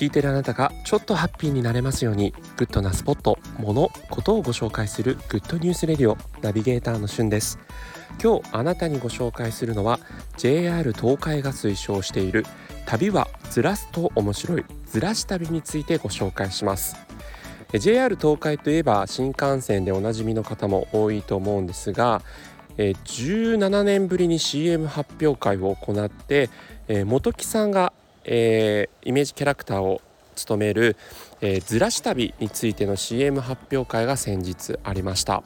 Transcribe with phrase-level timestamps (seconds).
[0.00, 7.58] 聞いてるあなたがちょっとハッピーになれますようにグッドなスポット、物、ことをご紹介するグッドニュースレディオナビゲーターのしゅんです。
[8.22, 10.00] 今日あなたにご紹介するのは
[10.38, 12.46] JR 東海が推奨している
[12.86, 16.96] 旅はずらすと面白いずらし旅についてご紹介します。
[17.78, 22.22] JR 東海といえば新幹線でおなじみの方も多いと思うんですが
[22.88, 26.50] 17年ぶりに CM 発表会を行って
[27.06, 27.92] 本木さんが
[28.24, 30.00] え、イメージキャラクターを
[30.34, 30.96] 務める、
[31.40, 35.42] えー、ずらし旅についての CM 発表会が先日ありました。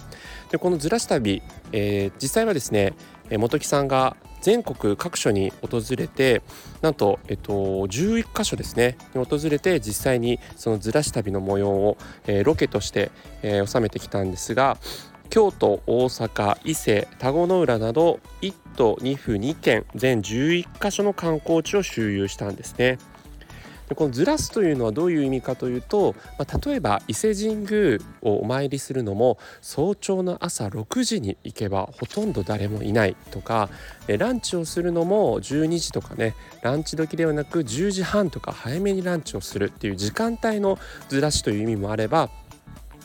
[0.50, 1.42] でこのずらし旅、
[1.72, 2.94] えー、実際はですね
[3.30, 6.42] 本木さんが全国各所に訪れて
[6.82, 13.10] なんと、えっと、11箇所ですねに訪れて実際にそのずらし旅の模様を、えー、ロケとして、
[13.42, 14.76] えー、収めてきたんですが
[15.34, 22.98] 京都大阪伊勢田子の浦など1都2府2県全11カ所の観光地を周遊したんですね。
[23.88, 33.68] でこのずらすというのはどういう意味かというと、まあ、例えば伊勢神宮をお参りするのも早朝の朝6時に行けばほとんど誰もいないとか
[34.06, 42.30] ランチをするのも12時とかねランチ時ではなく10時半とか早めにランチをするっていう時間帯のずらしという意味もあれば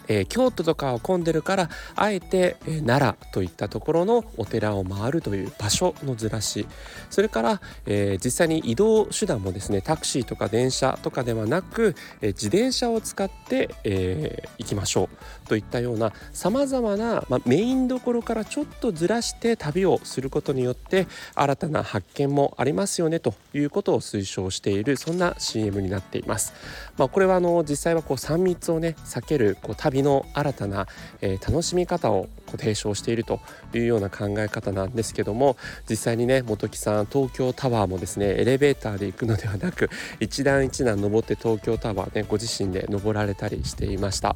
[0.09, 6.67] えー、京都とかは混んでるからあえて、えー、奈良といったところのお寺を回るという場所のずらし
[7.09, 15.09] それから、えー、実際に移動手段もですねタクシーとか電車とかではなく、え自転車を使って、え行きましょ
[15.45, 26.53] うといったようなさまざまな、ま、メインどころからちょっとずらして旅をすることによって新たな発見もありますよねということを推奨しているそんな CM になっています。
[26.97, 30.87] まあ、これはあの実際はこう3密をね避けるこう旅の新たな、
[31.21, 33.39] えー、楽しみ方をこう提唱していると
[33.73, 35.57] いうような考え方なんですけども
[35.89, 44.35] 実際にね本木さん東京タワーもですねエレベーターで行くのではなく 一段一段登って東京タワーねご自身で登られたりしていました。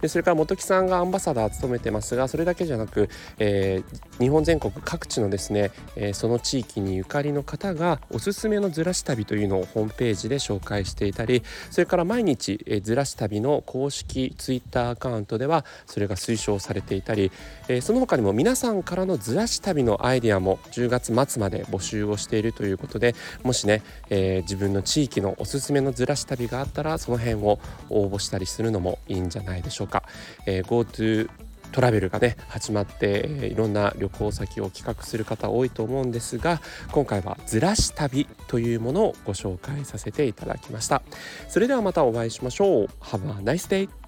[0.00, 3.08] でそれから本木さんがアンバサダー務めてますがそれだけじゃなく、
[3.38, 17.30] えー、日本全国各地のですね、えー、その地域にゆかりの方がおすすめのずらし旅というのをホームページで紹介していたりそれから毎日、えー、ずらし旅の公式ツイッターアカウントではそれが推奨されていたり、
[17.68, 27.58] えー、その他にも皆さんからのずらし旅のアイデアも10月末まで募集をしているということでもしね、えー、自分の地域のおすすめのずらし旅があったらその辺を
[27.90, 30.04] 応募したりするのもいいんじゃないでしょうか。
[30.46, 31.28] えー、GoTo
[31.72, 36.60] トラベルがね始まって、えいろんな旅行先を企画する方多いと思うんですが
[36.92, 41.02] 今回はずらし旅というものをご紹介させていただきました。
[41.48, 42.86] それではまたお会いしましょう。
[43.00, 44.03] Have a nice day